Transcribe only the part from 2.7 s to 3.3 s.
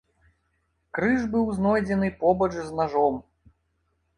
нажом.